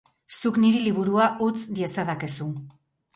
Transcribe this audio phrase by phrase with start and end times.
[0.35, 2.49] Zuk niri liburua utz diezadakezu.